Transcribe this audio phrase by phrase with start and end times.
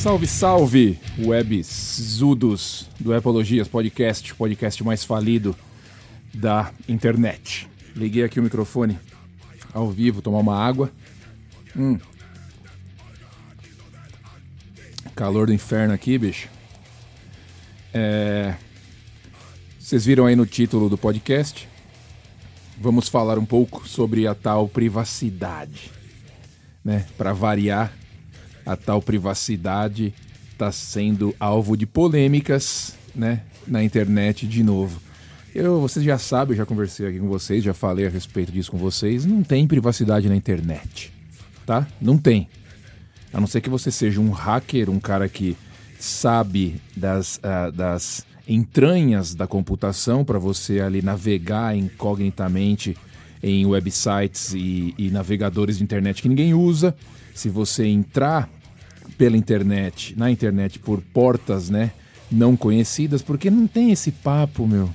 [0.00, 5.54] Salve, salve, web zudos do Epologias Podcast, podcast mais falido
[6.32, 7.68] da internet.
[7.94, 8.98] Liguei aqui o microfone
[9.74, 10.90] ao vivo, tomar uma água.
[11.76, 11.98] Hum.
[15.14, 16.48] Calor do inferno aqui, bicho.
[17.92, 18.54] É...
[19.78, 21.68] Vocês viram aí no título do podcast?
[22.80, 25.92] Vamos falar um pouco sobre a tal privacidade,
[26.82, 27.06] né?
[27.18, 27.92] Para variar,
[28.64, 30.14] a tal privacidade
[30.52, 33.42] está sendo alvo de polêmicas, né?
[33.66, 35.00] Na internet de novo.
[35.54, 38.78] Eu, vocês já sabem, já conversei aqui com vocês, já falei a respeito disso com
[38.78, 39.24] vocês.
[39.24, 41.12] Não tem privacidade na internet,
[41.66, 41.86] tá?
[42.00, 42.48] Não tem.
[43.32, 45.56] A não ser que você seja um hacker, um cara que
[45.98, 52.96] sabe das, uh, das entranhas da computação para você ali navegar incognitamente
[53.42, 56.94] em websites e, e navegadores de internet que ninguém usa.
[57.34, 58.50] Se você entrar
[59.20, 61.90] pela internet, na internet por portas, né,
[62.32, 64.88] não conhecidas, porque não tem esse papo, meu,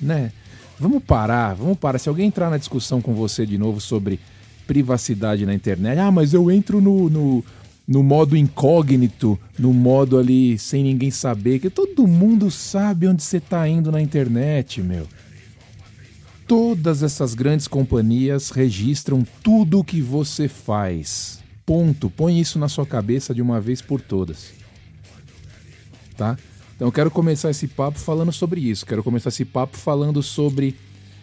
[0.00, 0.30] né?
[0.78, 1.98] Vamos parar, vamos parar.
[1.98, 4.20] Se alguém entrar na discussão com você de novo sobre
[4.68, 7.44] privacidade na internet, ah, mas eu entro no, no
[7.88, 13.38] no modo incógnito, no modo ali sem ninguém saber, que todo mundo sabe onde você
[13.38, 15.08] está indo na internet, meu.
[16.46, 21.41] Todas essas grandes companhias registram tudo o que você faz.
[21.64, 22.10] Ponto.
[22.10, 24.52] Põe isso na sua cabeça de uma vez por todas.
[26.16, 26.36] Tá?
[26.74, 28.84] Então eu quero começar esse papo falando sobre isso.
[28.84, 30.76] Quero começar esse papo falando sobre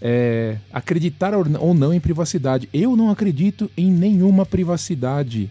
[0.00, 2.68] é, acreditar ou não em privacidade.
[2.72, 5.50] Eu não acredito em nenhuma privacidade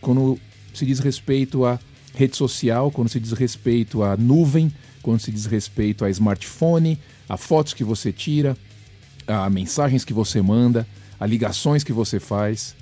[0.00, 0.38] quando
[0.72, 1.78] se diz respeito a
[2.14, 4.72] rede social, quando se diz respeito a nuvem,
[5.02, 8.56] quando se diz respeito a smartphone, a fotos que você tira,
[9.26, 10.86] a mensagens que você manda,
[11.18, 12.74] a ligações que você faz,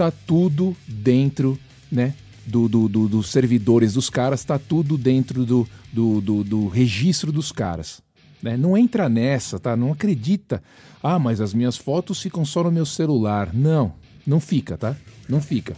[0.00, 1.58] tá tudo dentro,
[1.92, 2.14] né,
[2.46, 7.30] do, do, do dos servidores dos caras, tá tudo dentro do, do, do, do registro
[7.30, 8.00] dos caras.
[8.42, 8.56] Né?
[8.56, 9.76] Não entra nessa, tá?
[9.76, 10.62] Não acredita.
[11.02, 13.52] Ah, mas as minhas fotos ficam só no meu celular.
[13.52, 13.92] Não,
[14.26, 14.96] não fica, tá?
[15.28, 15.76] Não fica.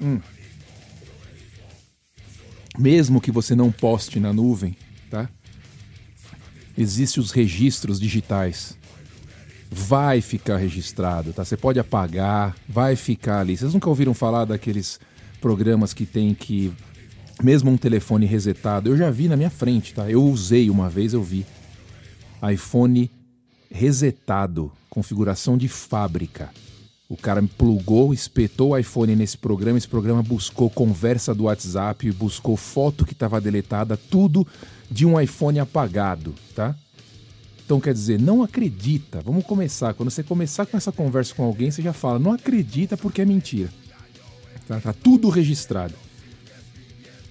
[0.00, 0.20] Hum.
[2.78, 4.74] Mesmo que você não poste na nuvem,
[5.10, 5.28] tá?
[6.78, 8.78] Existem os registros digitais.
[9.70, 11.44] Vai ficar registrado, tá?
[11.44, 13.56] Você pode apagar, vai ficar ali.
[13.56, 14.98] Vocês nunca ouviram falar daqueles
[15.40, 16.72] programas que tem que
[17.42, 20.10] mesmo um telefone resetado, eu já vi na minha frente, tá?
[20.10, 21.46] Eu usei uma vez, eu vi.
[22.52, 23.10] iPhone
[23.70, 26.50] resetado, configuração de fábrica.
[27.08, 32.10] O cara me plugou, espetou o iPhone nesse programa, esse programa buscou conversa do WhatsApp,
[32.12, 34.46] buscou foto que estava deletada, tudo
[34.90, 36.74] de um iPhone apagado, tá?
[37.70, 39.20] Então quer dizer, não acredita.
[39.20, 39.94] Vamos começar.
[39.94, 43.24] Quando você começar com essa conversa com alguém, você já fala, não acredita porque é
[43.24, 43.68] mentira.
[44.66, 45.94] Tá, tá tudo registrado.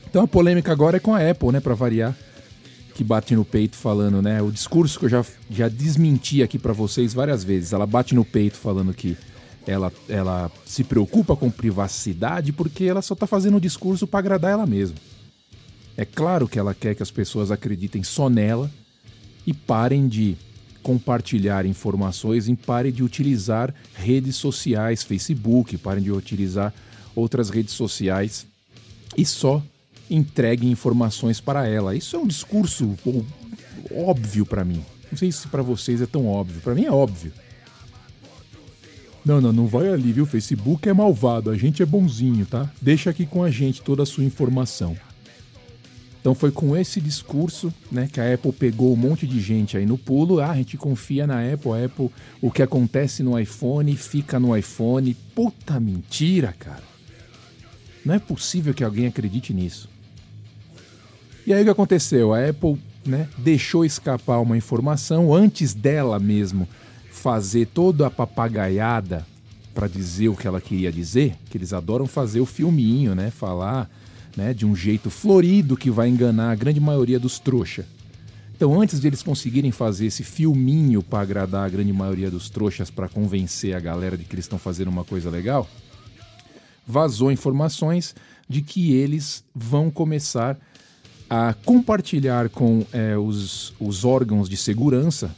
[0.09, 2.15] Então a polêmica agora é com a Apple, né, para variar,
[2.95, 6.71] que bate no peito falando, né, o discurso que eu já, já desmenti aqui para
[6.71, 7.73] vocês várias vezes.
[7.73, 9.17] Ela bate no peito falando que
[9.67, 14.51] ela, ela se preocupa com privacidade porque ela só está fazendo o discurso para agradar
[14.51, 14.95] ela mesma.
[15.97, 18.71] É claro que ela quer que as pessoas acreditem só nela
[19.45, 20.37] e parem de
[20.81, 26.73] compartilhar informações e parem de utilizar redes sociais, Facebook, parem de utilizar
[27.15, 28.47] outras redes sociais
[29.17, 29.61] e só
[30.09, 31.95] entreguem informações para ela.
[31.95, 32.97] Isso é um discurso
[33.93, 34.83] óbvio para mim.
[35.11, 36.61] Não sei se para vocês é tão óbvio.
[36.61, 37.31] Para mim é óbvio.
[39.25, 40.25] Não, não, não vai ali, viu?
[40.25, 42.71] Facebook é malvado, a gente é bonzinho, tá?
[42.81, 44.97] Deixa aqui com a gente toda a sua informação.
[46.19, 49.85] Então foi com esse discurso, né, que a Apple pegou um monte de gente aí
[49.85, 50.39] no pulo.
[50.39, 52.09] Ah, a gente confia na Apple, a Apple,
[52.41, 55.13] o que acontece no iPhone fica no iPhone.
[55.33, 56.83] Puta mentira, cara.
[58.03, 59.89] Não é possível que alguém acredite nisso.
[61.47, 62.33] E aí o que aconteceu?
[62.33, 66.67] A Apple, né, deixou escapar uma informação antes dela mesmo
[67.09, 69.25] fazer toda a papagaiada
[69.73, 73.31] para dizer o que ela queria dizer, que eles adoram fazer o filminho, né?
[73.31, 73.89] Falar
[74.39, 77.85] né, de um jeito florido que vai enganar a grande maioria dos trouxa.
[78.55, 82.89] Então, antes de eles conseguirem fazer esse filminho para agradar a grande maioria dos trouxas,
[82.89, 85.67] para convencer a galera de que eles estão fazendo uma coisa legal,
[86.87, 88.15] vazou informações
[88.47, 90.57] de que eles vão começar
[91.29, 95.35] a compartilhar com é, os, os órgãos de segurança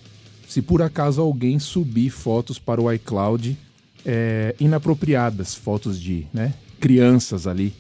[0.48, 3.58] se por acaso alguém subir fotos para o iCloud
[4.06, 7.74] é, inapropriadas, fotos de né, crianças ali,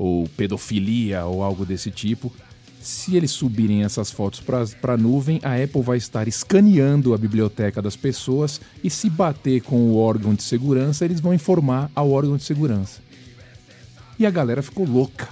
[0.00, 2.32] ou pedofilia ou algo desse tipo.
[2.80, 7.82] Se eles subirem essas fotos para a nuvem, a Apple vai estar escaneando a biblioteca
[7.82, 12.38] das pessoas e se bater com o órgão de segurança, eles vão informar ao órgão
[12.38, 13.02] de segurança.
[14.18, 15.28] E a galera ficou louca.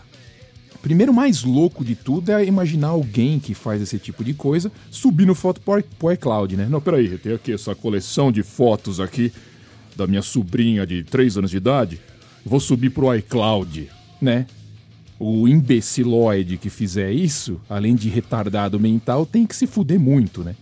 [0.82, 5.34] Primeiro, mais louco de tudo é imaginar alguém que faz esse tipo de coisa subindo
[5.34, 6.66] foto pro, iCloud, né?
[6.68, 9.32] Não, peraí, tenho aqui essa coleção de fotos aqui
[9.96, 11.98] da minha sobrinha de 3 anos de idade.
[12.44, 13.88] Vou subir pro iCloud,
[14.20, 14.46] né?
[15.18, 20.54] O imbeciloide que fizer isso, além de retardado mental, tem que se fuder muito, né?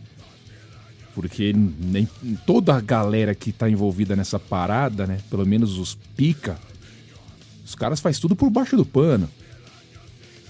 [1.14, 2.08] Porque nem
[2.46, 5.18] toda a galera que tá envolvida nessa parada, né?
[5.30, 6.58] Pelo menos os pica,
[7.64, 9.28] os caras faz tudo por baixo do pano.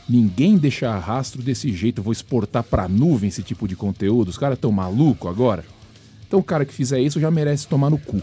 [0.08, 2.02] Ninguém deixa rastro desse jeito.
[2.02, 4.28] Vou exportar pra nuvem esse tipo de conteúdo.
[4.28, 5.64] Os caras tão maluco agora.
[6.28, 8.22] Então o cara que fizer isso já merece tomar no cu,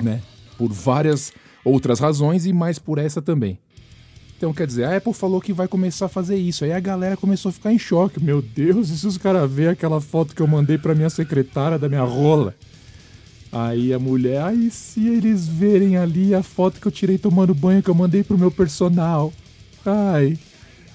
[0.00, 0.20] né?
[0.58, 1.32] Por várias
[1.64, 3.58] outras razões e mais por essa também.
[4.40, 6.64] Então, quer dizer, a Apple falou que vai começar a fazer isso.
[6.64, 8.24] Aí a galera começou a ficar em choque.
[8.24, 11.78] Meu Deus, e se os caras verem aquela foto que eu mandei pra minha secretária
[11.78, 12.54] da minha rola?
[13.52, 17.82] Aí a mulher, aí se eles verem ali a foto que eu tirei tomando banho
[17.82, 19.30] que eu mandei pro meu personal.
[19.84, 20.38] Ai,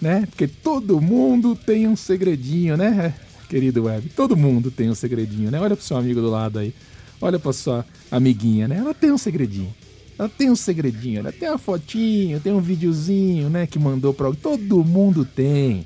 [0.02, 0.26] né?
[0.26, 3.14] Porque todo mundo tem um segredinho, né?
[3.48, 5.62] Querido web, todo mundo tem um segredinho, né?
[5.62, 6.74] Olha pro seu amigo do lado aí.
[7.22, 8.78] Olha pra sua amiguinha, né?
[8.78, 9.72] Ela tem um segredinho.
[10.18, 13.68] Ela tem um segredinho, ela tem uma fotinho, tem um videozinho, né?
[13.68, 14.32] Que mandou pra.
[14.34, 15.86] Todo mundo tem.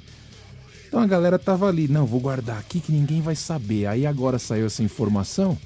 [0.87, 3.85] Então a galera tava ali, não, vou guardar aqui que ninguém vai saber.
[3.85, 5.57] Aí agora saiu essa informação.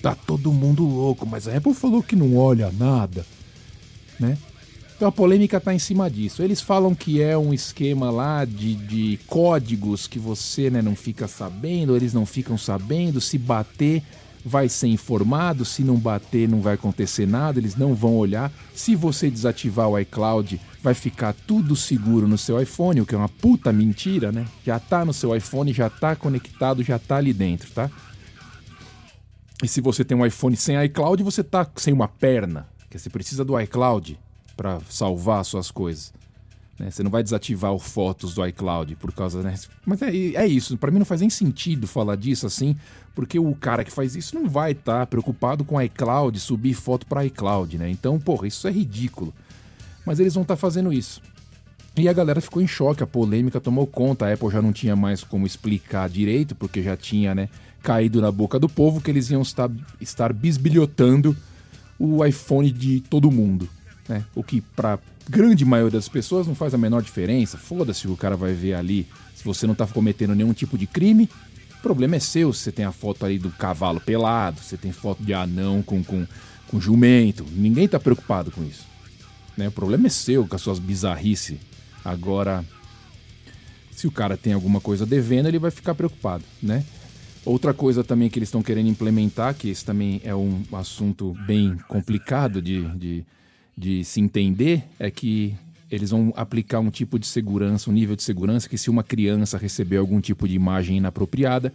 [0.00, 3.24] Tá todo mundo louco, mas a Apple falou que não olha nada,
[4.18, 4.36] né?
[4.96, 6.42] Então a polêmica está em cima disso.
[6.42, 11.26] Eles falam que é um esquema lá de, de códigos que você né, não fica
[11.26, 13.20] sabendo, eles não ficam sabendo.
[13.20, 14.02] Se bater,
[14.44, 15.64] vai ser informado.
[15.64, 17.58] Se não bater, não vai acontecer nada.
[17.58, 18.52] Eles não vão olhar.
[18.74, 23.18] Se você desativar o iCloud, vai ficar tudo seguro no seu iPhone, o que é
[23.18, 24.46] uma puta mentira, né?
[24.66, 27.90] Já tá no seu iPhone, já tá conectado, já tá ali dentro, tá?
[29.62, 33.08] E se você tem um iPhone sem iCloud, você tá sem uma perna, que você
[33.08, 34.18] precisa do iCloud
[34.56, 36.12] para salvar suas coisas.
[36.78, 36.90] Né?
[36.90, 39.42] Você não vai desativar o fotos do iCloud por causa.
[39.42, 39.54] Né?
[39.84, 40.76] Mas é, é isso.
[40.76, 42.76] Para mim não faz nem sentido falar disso assim,
[43.14, 47.06] porque o cara que faz isso não vai estar tá preocupado com iCloud, subir foto
[47.06, 47.88] para iCloud, né?
[47.88, 49.32] Então, porra, isso é ridículo.
[50.04, 51.20] Mas eles vão estar tá fazendo isso.
[51.96, 54.96] E a galera ficou em choque, a polêmica tomou conta, a Apple já não tinha
[54.96, 57.50] mais como explicar direito, porque já tinha né,
[57.82, 59.70] caído na boca do povo que eles iam estar,
[60.00, 61.36] estar bisbilhotando
[61.98, 63.68] o iPhone de todo mundo
[64.08, 64.24] né?
[64.34, 67.56] O que para grande maioria das pessoas não faz a menor diferença.
[67.56, 69.06] Foda-se o cara vai ver ali.
[69.34, 71.28] Se você não tá cometendo nenhum tipo de crime,
[71.78, 72.52] o problema é seu.
[72.52, 76.02] Se você tem a foto ali do cavalo pelado, você tem foto de anão com,
[76.02, 76.26] com,
[76.68, 77.46] com jumento.
[77.52, 78.86] Ninguém tá preocupado com isso.
[79.56, 79.68] Né?
[79.68, 81.58] O problema é seu com as suas bizarrices.
[82.04, 82.64] Agora,
[83.90, 86.84] se o cara tem alguma coisa devendo, ele vai ficar preocupado, né?
[87.44, 91.76] Outra coisa também que eles estão querendo implementar, que esse também é um assunto bem
[91.88, 93.24] complicado de, de
[93.76, 95.54] de se entender é que
[95.90, 99.58] eles vão aplicar um tipo de segurança, um nível de segurança que se uma criança
[99.58, 101.72] receber algum tipo de imagem inapropriada,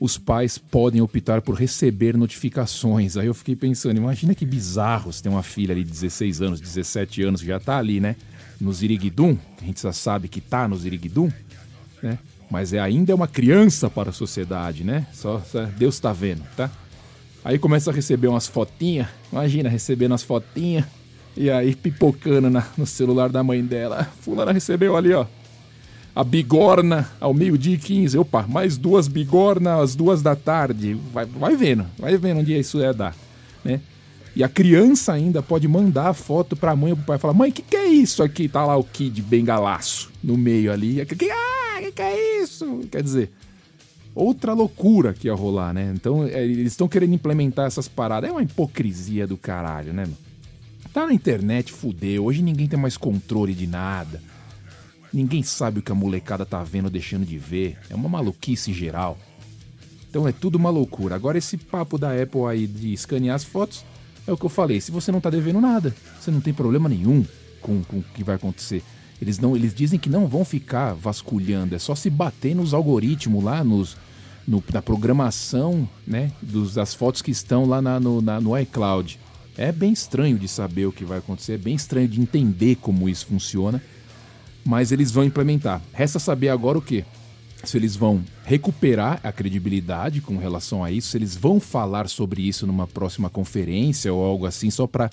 [0.00, 3.16] os pais podem optar por receber notificações.
[3.16, 6.60] Aí eu fiquei pensando, imagina que bizarro se tem uma filha ali de 16 anos,
[6.60, 8.16] 17 anos, já tá ali, né?
[8.60, 11.30] No Ziriguidum, a gente já sabe que tá no Ziriguidum,
[12.02, 12.18] né?
[12.50, 15.06] Mas é, ainda é uma criança para a sociedade, né?
[15.12, 16.70] Só, só Deus está vendo, tá?
[17.44, 20.84] Aí começa a receber umas fotinhas, imagina recebendo umas fotinhas
[21.36, 24.08] e aí, pipocando na, no celular da mãe dela.
[24.20, 25.26] Fulana recebeu ali, ó.
[26.14, 28.16] A bigorna ao meio-dia e 15.
[28.16, 30.94] Opa, mais duas bigornas às duas da tarde.
[31.12, 33.14] Vai, vai vendo, vai vendo onde isso é dar,
[33.62, 33.80] né?
[34.34, 37.18] E a criança ainda pode mandar a foto pra mãe ou pro pai.
[37.18, 38.48] Falar, mãe, o que, que é isso aqui?
[38.48, 41.04] Tá lá o Kid bengalaço no meio ali.
[41.04, 42.80] Que, ah, que, que é isso?
[42.90, 43.30] Quer dizer,
[44.14, 45.92] outra loucura que ia rolar, né?
[45.94, 48.28] Então, é, eles estão querendo implementar essas paradas.
[48.28, 50.25] É uma hipocrisia do caralho, né, mano?
[50.96, 52.24] Tá na internet, fudeu.
[52.24, 54.18] Hoje ninguém tem mais controle de nada.
[55.12, 57.76] Ninguém sabe o que a molecada tá vendo ou deixando de ver.
[57.90, 59.18] É uma maluquice geral.
[60.08, 61.14] Então é tudo uma loucura.
[61.14, 63.84] Agora esse papo da Apple aí de escanear as fotos
[64.26, 64.80] é o que eu falei.
[64.80, 67.26] Se você não tá devendo nada, você não tem problema nenhum
[67.60, 68.82] com, com o que vai acontecer.
[69.20, 73.44] Eles não, eles dizem que não vão ficar vasculhando, é só se bater nos algoritmos
[73.44, 73.98] lá, nos,
[74.48, 79.25] no, na programação, né, dos, das fotos que estão lá na, no, na, no iCloud.
[79.58, 83.08] É bem estranho de saber o que vai acontecer, é bem estranho de entender como
[83.08, 83.82] isso funciona,
[84.64, 85.80] mas eles vão implementar.
[85.92, 87.04] Resta saber agora o que?
[87.64, 92.46] Se eles vão recuperar a credibilidade com relação a isso, se eles vão falar sobre
[92.46, 95.10] isso numa próxima conferência ou algo assim, só para,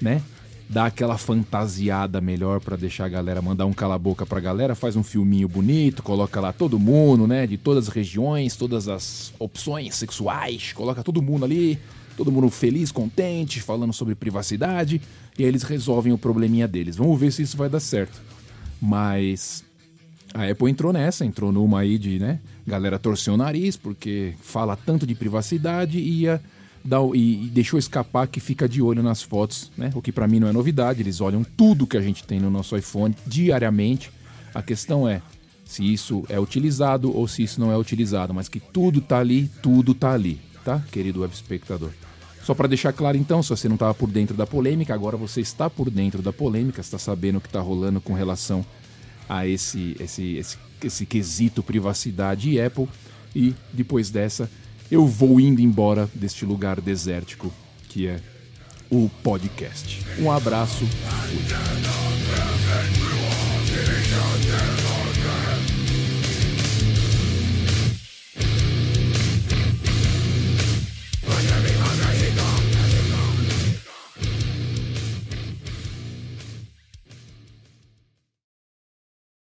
[0.00, 0.22] né,
[0.68, 4.94] dar aquela fantasiada melhor para deixar a galera mandar um cala boca pra galera, faz
[4.94, 9.96] um filminho bonito, coloca lá todo mundo, né, de todas as regiões, todas as opções
[9.96, 11.76] sexuais, coloca todo mundo ali,
[12.16, 15.00] todo mundo feliz, contente, falando sobre privacidade,
[15.38, 16.96] e aí eles resolvem o probleminha deles.
[16.96, 18.20] Vamos ver se isso vai dar certo.
[18.80, 19.64] Mas
[20.34, 22.40] a Apple entrou nessa, entrou numa aí de, né?
[22.66, 26.40] Galera torceu o nariz porque fala tanto de privacidade e ia
[26.84, 29.90] dar, e, e deixou escapar que fica de olho nas fotos, né?
[29.94, 32.50] O que para mim não é novidade, eles olham tudo que a gente tem no
[32.50, 34.10] nosso iPhone diariamente.
[34.54, 35.20] A questão é
[35.64, 39.48] se isso é utilizado ou se isso não é utilizado, mas que tudo tá ali,
[39.62, 41.90] tudo tá ali, tá, querido web espectador?
[42.44, 45.40] Só para deixar claro então, se você não estava por dentro da polêmica, agora você
[45.40, 48.64] está por dentro da polêmica, está sabendo o que está rolando com relação
[49.28, 52.88] a esse, esse, esse, esse quesito privacidade e Apple.
[53.34, 54.50] E depois dessa,
[54.90, 57.52] eu vou indo embora deste lugar desértico
[57.88, 58.20] que é
[58.90, 60.04] o podcast.
[60.18, 60.86] Um abraço.
[60.86, 61.40] Fui.